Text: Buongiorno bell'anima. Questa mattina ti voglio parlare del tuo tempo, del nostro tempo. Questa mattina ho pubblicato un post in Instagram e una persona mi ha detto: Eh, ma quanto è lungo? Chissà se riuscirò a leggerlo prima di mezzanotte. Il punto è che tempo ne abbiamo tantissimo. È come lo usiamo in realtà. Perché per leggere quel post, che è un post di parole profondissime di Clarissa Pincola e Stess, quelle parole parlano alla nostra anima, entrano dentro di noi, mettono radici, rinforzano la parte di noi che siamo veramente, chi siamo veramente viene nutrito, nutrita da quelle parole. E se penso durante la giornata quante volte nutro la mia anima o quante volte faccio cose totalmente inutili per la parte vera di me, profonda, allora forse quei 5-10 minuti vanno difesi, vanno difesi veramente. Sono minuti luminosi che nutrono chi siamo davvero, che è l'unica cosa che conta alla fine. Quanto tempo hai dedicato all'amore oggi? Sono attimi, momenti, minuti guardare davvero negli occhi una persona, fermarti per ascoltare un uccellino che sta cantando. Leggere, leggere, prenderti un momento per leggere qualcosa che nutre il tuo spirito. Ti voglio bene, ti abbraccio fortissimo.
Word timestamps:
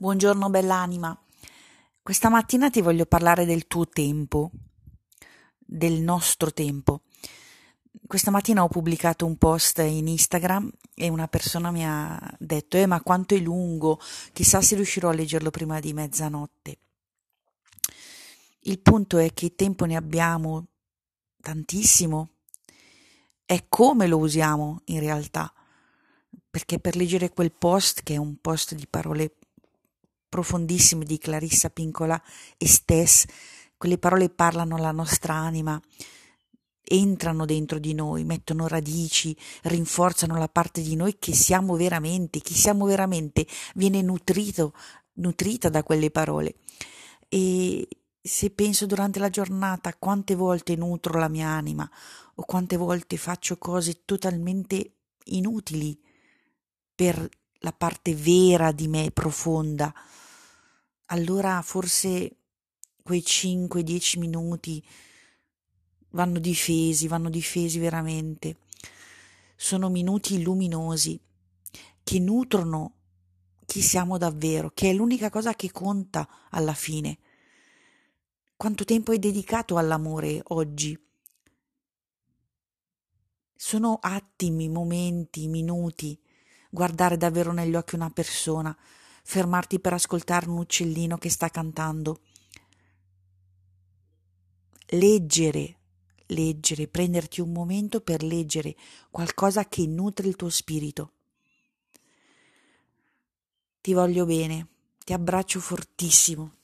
Buongiorno 0.00 0.48
bell'anima. 0.48 1.14
Questa 2.00 2.30
mattina 2.30 2.70
ti 2.70 2.80
voglio 2.80 3.04
parlare 3.04 3.44
del 3.44 3.66
tuo 3.66 3.86
tempo, 3.86 4.50
del 5.58 6.00
nostro 6.00 6.54
tempo. 6.54 7.02
Questa 8.06 8.30
mattina 8.30 8.62
ho 8.62 8.68
pubblicato 8.68 9.26
un 9.26 9.36
post 9.36 9.76
in 9.80 10.08
Instagram 10.08 10.72
e 10.94 11.10
una 11.10 11.28
persona 11.28 11.70
mi 11.70 11.84
ha 11.84 12.18
detto: 12.38 12.78
Eh, 12.78 12.86
ma 12.86 13.02
quanto 13.02 13.34
è 13.34 13.40
lungo? 13.40 14.00
Chissà 14.32 14.62
se 14.62 14.74
riuscirò 14.74 15.10
a 15.10 15.12
leggerlo 15.12 15.50
prima 15.50 15.80
di 15.80 15.92
mezzanotte. 15.92 16.78
Il 18.60 18.78
punto 18.78 19.18
è 19.18 19.34
che 19.34 19.54
tempo 19.54 19.84
ne 19.84 19.96
abbiamo 19.96 20.68
tantissimo. 21.42 22.36
È 23.44 23.66
come 23.68 24.06
lo 24.06 24.16
usiamo 24.16 24.80
in 24.86 25.00
realtà. 25.00 25.52
Perché 26.48 26.78
per 26.78 26.96
leggere 26.96 27.28
quel 27.28 27.52
post, 27.52 28.02
che 28.02 28.14
è 28.14 28.16
un 28.16 28.40
post 28.40 28.74
di 28.74 28.86
parole 28.86 29.34
profondissime 30.30 31.04
di 31.04 31.18
Clarissa 31.18 31.68
Pincola 31.68 32.20
e 32.56 32.66
Stess, 32.66 33.26
quelle 33.76 33.98
parole 33.98 34.30
parlano 34.30 34.76
alla 34.76 34.92
nostra 34.92 35.34
anima, 35.34 35.78
entrano 36.82 37.44
dentro 37.44 37.78
di 37.78 37.92
noi, 37.92 38.24
mettono 38.24 38.66
radici, 38.66 39.36
rinforzano 39.62 40.38
la 40.38 40.48
parte 40.48 40.80
di 40.80 40.96
noi 40.96 41.18
che 41.18 41.34
siamo 41.34 41.76
veramente, 41.76 42.40
chi 42.40 42.54
siamo 42.54 42.86
veramente 42.86 43.46
viene 43.74 44.00
nutrito, 44.02 44.72
nutrita 45.14 45.68
da 45.68 45.82
quelle 45.82 46.10
parole. 46.10 46.56
E 47.28 47.86
se 48.22 48.50
penso 48.50 48.86
durante 48.86 49.18
la 49.18 49.30
giornata 49.30 49.94
quante 49.94 50.34
volte 50.34 50.76
nutro 50.76 51.18
la 51.18 51.28
mia 51.28 51.48
anima 51.48 51.88
o 52.34 52.44
quante 52.44 52.76
volte 52.76 53.16
faccio 53.16 53.56
cose 53.56 54.02
totalmente 54.04 54.96
inutili 55.24 55.98
per 56.94 57.28
la 57.60 57.72
parte 57.72 58.14
vera 58.14 58.72
di 58.72 58.88
me, 58.88 59.10
profonda, 59.10 59.92
allora 61.10 61.62
forse 61.62 62.36
quei 63.02 63.20
5-10 63.20 64.18
minuti 64.18 64.84
vanno 66.10 66.38
difesi, 66.38 67.08
vanno 67.08 67.30
difesi 67.30 67.78
veramente. 67.78 68.58
Sono 69.56 69.88
minuti 69.88 70.42
luminosi 70.42 71.20
che 72.02 72.18
nutrono 72.18 72.94
chi 73.66 73.82
siamo 73.82 74.18
davvero, 74.18 74.70
che 74.74 74.90
è 74.90 74.92
l'unica 74.92 75.30
cosa 75.30 75.54
che 75.54 75.70
conta 75.70 76.28
alla 76.50 76.74
fine. 76.74 77.18
Quanto 78.56 78.84
tempo 78.84 79.12
hai 79.12 79.18
dedicato 79.18 79.76
all'amore 79.76 80.40
oggi? 80.48 80.98
Sono 83.54 83.98
attimi, 84.00 84.68
momenti, 84.68 85.46
minuti 85.46 86.18
guardare 86.70 87.16
davvero 87.16 87.52
negli 87.52 87.74
occhi 87.74 87.96
una 87.96 88.10
persona, 88.10 88.76
fermarti 89.22 89.80
per 89.80 89.92
ascoltare 89.92 90.48
un 90.48 90.58
uccellino 90.58 91.18
che 91.18 91.30
sta 91.30 91.48
cantando. 91.48 92.20
Leggere, 94.92 95.76
leggere, 96.26 96.88
prenderti 96.88 97.40
un 97.40 97.52
momento 97.52 98.00
per 98.00 98.22
leggere 98.22 98.74
qualcosa 99.10 99.66
che 99.66 99.86
nutre 99.86 100.28
il 100.28 100.36
tuo 100.36 100.48
spirito. 100.50 101.12
Ti 103.80 103.92
voglio 103.94 104.26
bene, 104.26 104.66
ti 105.04 105.12
abbraccio 105.12 105.60
fortissimo. 105.60 106.58